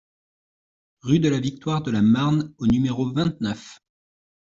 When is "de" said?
1.19-1.29, 1.83-1.91